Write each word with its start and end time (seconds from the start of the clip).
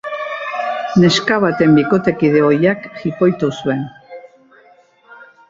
Neska 1.03 1.37
baten 1.43 1.75
bikotekide 1.79 2.41
ohiak 2.49 2.89
jipoitu 3.05 3.53
zuen. 3.61 3.87